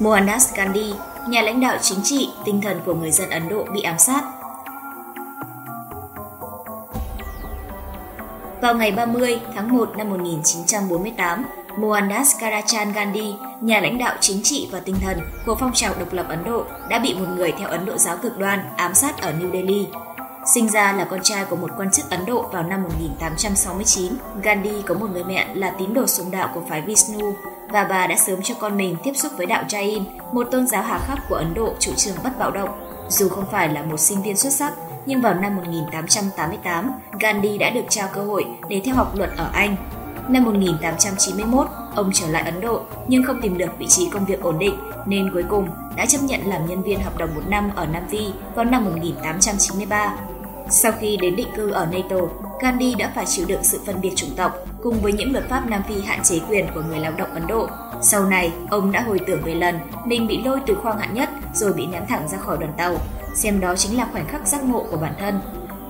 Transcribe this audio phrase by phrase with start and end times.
[0.00, 0.92] Mohandas Gandhi,
[1.28, 4.24] nhà lãnh đạo chính trị, tinh thần của người dân Ấn Độ bị ám sát.
[8.62, 11.44] Vào ngày 30 tháng 1 năm 1948,
[11.76, 16.12] Mohandas Karachan Gandhi, nhà lãnh đạo chính trị và tinh thần của phong trào độc
[16.12, 19.22] lập Ấn Độ, đã bị một người theo Ấn Độ giáo cực đoan ám sát
[19.22, 19.86] ở New Delhi.
[20.44, 24.12] Sinh ra là con trai của một quan chức Ấn Độ vào năm 1869,
[24.42, 27.34] Gandhi có một người mẹ là tín đồ sùng đạo của phái Vishnu
[27.68, 30.82] và bà đã sớm cho con mình tiếp xúc với đạo Jain, một tôn giáo
[30.82, 32.68] hà khắc của Ấn Độ chủ trương bất bạo động.
[33.08, 34.72] Dù không phải là một sinh viên xuất sắc,
[35.06, 39.50] nhưng vào năm 1888, Gandhi đã được trao cơ hội để theo học luật ở
[39.52, 39.76] Anh.
[40.28, 44.40] Năm 1891, ông trở lại Ấn Độ nhưng không tìm được vị trí công việc
[44.40, 44.74] ổn định
[45.06, 48.02] nên cuối cùng đã chấp nhận làm nhân viên hợp đồng một năm ở Nam
[48.10, 50.16] Phi vào năm 1893.
[50.70, 52.16] Sau khi đến định cư ở NATO,
[52.60, 55.68] Gandhi đã phải chịu đựng sự phân biệt chủng tộc cùng với những luật pháp
[55.68, 57.68] Nam Phi hạn chế quyền của người lao động Ấn Độ.
[58.02, 61.28] Sau này, ông đã hồi tưởng về lần mình bị lôi từ khoang hạng nhất
[61.54, 62.96] rồi bị ném thẳng ra khỏi đoàn tàu,
[63.34, 65.40] xem đó chính là khoảnh khắc giác ngộ của bản thân.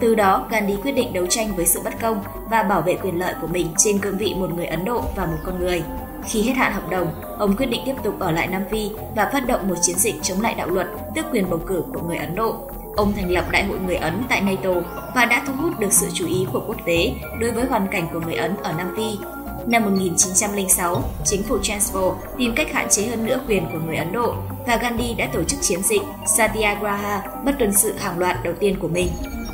[0.00, 3.18] Từ đó, Gandhi quyết định đấu tranh với sự bất công và bảo vệ quyền
[3.18, 5.82] lợi của mình trên cương vị một người Ấn Độ và một con người.
[6.24, 7.08] Khi hết hạn hợp đồng,
[7.38, 10.14] ông quyết định tiếp tục ở lại Nam Phi và phát động một chiến dịch
[10.22, 12.56] chống lại đạo luật, tước quyền bầu cử của người Ấn Độ.
[12.96, 14.70] Ông thành lập Đại hội người Ấn tại NATO
[15.14, 18.08] và đã thu hút được sự chú ý của quốc tế đối với hoàn cảnh
[18.12, 19.18] của người Ấn ở Nam Phi.
[19.66, 22.08] Năm 1906, chính phủ Transvaal
[22.38, 24.34] tìm cách hạn chế hơn nữa quyền của người Ấn Độ
[24.66, 26.02] và Gandhi đã tổ chức chiến dịch
[26.36, 29.08] Satyagraha bất tuân sự hàng loạt đầu tiên của mình.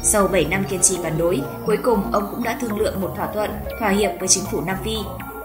[0.04, 3.12] Sau 7 năm kiên trì phản đối, cuối cùng ông cũng đã thương lượng một
[3.16, 3.50] thỏa thuận,
[3.80, 4.96] thỏa hiệp với chính phủ Nam Phi.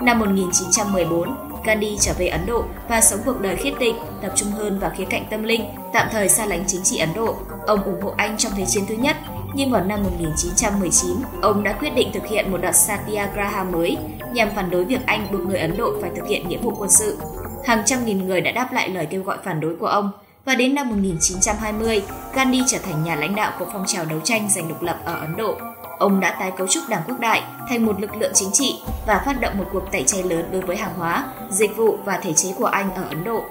[0.02, 4.52] Năm 1914, Gandhi trở về Ấn Độ và sống cuộc đời khiết tịnh, tập trung
[4.52, 7.36] hơn vào khía cạnh tâm linh, tạm thời xa lánh chính trị Ấn Độ.
[7.68, 9.16] Ông ủng hộ Anh trong Thế chiến thứ nhất,
[9.54, 11.12] nhưng vào năm 1919,
[11.42, 13.98] ông đã quyết định thực hiện một đợt Satyagraha mới
[14.34, 16.90] nhằm phản đối việc Anh buộc người Ấn Độ phải thực hiện nghĩa vụ quân
[16.90, 17.18] sự.
[17.66, 20.12] Hàng trăm nghìn người đã đáp lại lời kêu gọi phản đối của ông,
[20.48, 22.04] và đến năm 1920,
[22.34, 25.14] Gandhi trở thành nhà lãnh đạo của phong trào đấu tranh giành độc lập ở
[25.20, 25.58] Ấn Độ.
[25.98, 29.22] Ông đã tái cấu trúc Đảng Quốc đại thành một lực lượng chính trị và
[29.26, 32.34] phát động một cuộc tẩy chay lớn đối với hàng hóa, dịch vụ và thể
[32.34, 33.44] chế của Anh ở Ấn Độ.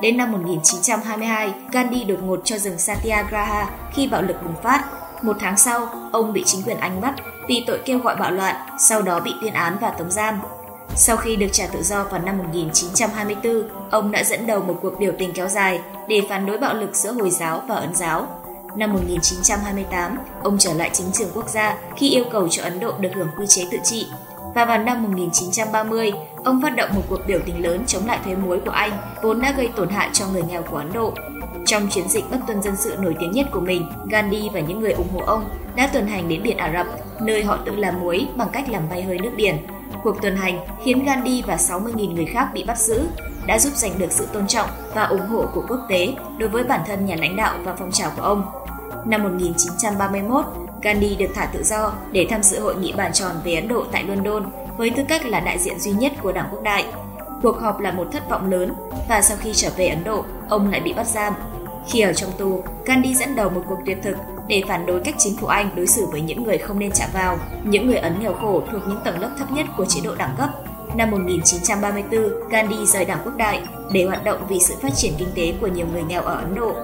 [0.00, 4.84] Đến năm 1922, Gandhi đột ngột cho dừng Satyagraha khi bạo lực bùng phát.
[5.22, 7.14] Một tháng sau, ông bị chính quyền Anh bắt
[7.48, 10.40] vì tội kêu gọi bạo loạn, sau đó bị tuyên án và tống giam.
[10.96, 14.98] Sau khi được trả tự do vào năm 1924, ông đã dẫn đầu một cuộc
[14.98, 18.26] biểu tình kéo dài để phản đối bạo lực giữa Hồi giáo và Ấn giáo.
[18.76, 22.92] Năm 1928, ông trở lại chính trường quốc gia khi yêu cầu cho Ấn Độ
[23.00, 24.06] được hưởng quy chế tự trị.
[24.54, 26.12] Và vào năm 1930,
[26.44, 29.40] ông phát động một cuộc biểu tình lớn chống lại thuế muối của Anh, vốn
[29.40, 31.12] đã gây tổn hại cho người nghèo của Ấn Độ.
[31.66, 34.80] Trong chiến dịch bất tuân dân sự nổi tiếng nhất của mình, Gandhi và những
[34.80, 35.44] người ủng hộ ông
[35.76, 36.86] đã tuần hành đến biển Ả Rập,
[37.20, 39.56] nơi họ tự làm muối bằng cách làm bay hơi nước biển.
[40.02, 43.08] Cuộc tuần hành khiến Gandhi và 60.000 người khác bị bắt giữ,
[43.46, 46.64] đã giúp giành được sự tôn trọng và ủng hộ của quốc tế đối với
[46.64, 48.44] bản thân nhà lãnh đạo và phong trào của ông.
[49.04, 50.44] Năm 1931,
[50.82, 53.84] Gandhi được thả tự do để tham dự hội nghị bàn tròn về Ấn Độ
[53.92, 56.84] tại London với tư cách là đại diện duy nhất của Đảng Quốc đại.
[57.42, 58.74] Cuộc họp là một thất vọng lớn
[59.08, 61.34] và sau khi trở về Ấn Độ, ông lại bị bắt giam.
[61.88, 64.16] Khi ở trong tù, Gandhi dẫn đầu một cuộc tuyệt thực
[64.48, 67.08] để phản đối cách chính phủ Anh đối xử với những người không nên chạm
[67.14, 70.14] vào, những người Ấn nghèo khổ thuộc những tầng lớp thấp nhất của chế độ
[70.14, 70.48] đẳng cấp.
[70.96, 73.62] Năm 1934, Gandhi rời Đảng Quốc đại
[73.92, 76.54] để hoạt động vì sự phát triển kinh tế của nhiều người nghèo ở Ấn
[76.54, 76.74] Độ.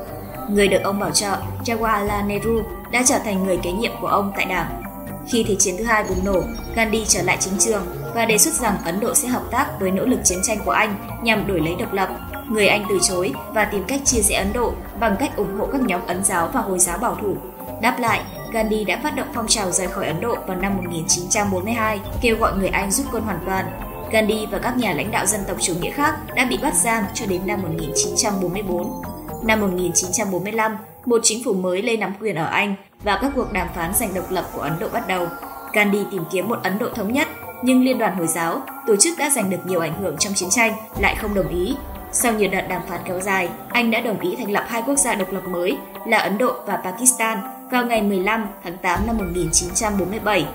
[0.50, 4.32] Người được ông bảo trợ, Jawaharlal Nehru, đã trở thành người kế nhiệm của ông
[4.36, 4.82] tại đảng.
[5.28, 6.42] Khi Thế chiến thứ hai bùng nổ,
[6.74, 7.82] Gandhi trở lại chính trường
[8.14, 10.70] và đề xuất rằng Ấn Độ sẽ hợp tác với nỗ lực chiến tranh của
[10.70, 12.08] Anh nhằm đổi lấy độc lập.
[12.50, 15.66] Người Anh từ chối và tìm cách chia rẽ Ấn Độ bằng cách ủng hộ
[15.72, 17.36] các nhóm Ấn giáo và Hồi giáo bảo thủ.
[17.82, 18.20] Đáp lại,
[18.52, 22.52] Gandhi đã phát động phong trào rời khỏi Ấn Độ vào năm 1942, kêu gọi
[22.58, 23.64] người Anh rút quân hoàn toàn.
[24.10, 27.04] Gandhi và các nhà lãnh đạo dân tộc chủ nghĩa khác đã bị bắt giam
[27.14, 29.02] cho đến năm 1944.
[29.44, 33.68] Năm 1945, một chính phủ mới lên nắm quyền ở Anh và các cuộc đàm
[33.74, 35.26] phán giành độc lập của Ấn Độ bắt đầu.
[35.72, 37.28] Gandhi tìm kiếm một Ấn Độ thống nhất,
[37.62, 40.50] nhưng Liên đoàn Hồi giáo, tổ chức đã giành được nhiều ảnh hưởng trong chiến
[40.50, 41.76] tranh, lại không đồng ý.
[42.12, 44.96] Sau nhiều đợt đàm phán kéo dài, Anh đã đồng ý thành lập hai quốc
[44.96, 47.38] gia độc lập mới là Ấn Độ và Pakistan
[47.70, 50.46] vào ngày 15 tháng 8 năm 1947.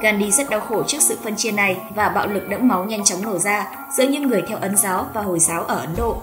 [0.00, 3.04] Gandhi rất đau khổ trước sự phân chia này và bạo lực đẫm máu nhanh
[3.04, 3.66] chóng nổ ra
[3.96, 6.16] giữa những người theo Ấn giáo và Hồi giáo ở Ấn Độ.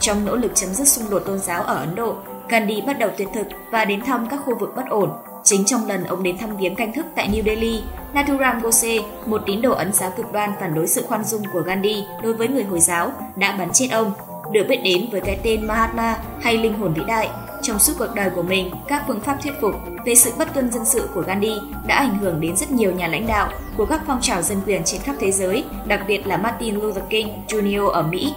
[0.00, 2.14] Trong nỗ lực chấm dứt xung đột tôn giáo ở Ấn Độ,
[2.48, 5.10] Gandhi bắt đầu tuyệt thực và đến thăm các khu vực bất ổn.
[5.44, 7.82] Chính trong lần ông đến thăm viếng canh thức tại New Delhi,
[8.14, 11.60] Nathuram Gose, một tín đồ ấn giáo cực đoan phản đối sự khoan dung của
[11.60, 14.12] Gandhi đối với người Hồi giáo, đã bắn chết ông,
[14.52, 17.28] được biết đến với cái tên Mahatma hay linh hồn vĩ đại.
[17.62, 19.74] Trong suốt cuộc đời của mình, các phương pháp thuyết phục
[20.04, 21.52] về sự bất tuân dân sự của Gandhi
[21.86, 24.84] đã ảnh hưởng đến rất nhiều nhà lãnh đạo của các phong trào dân quyền
[24.84, 27.86] trên khắp thế giới, đặc biệt là Martin Luther King Jr.
[27.88, 28.32] ở Mỹ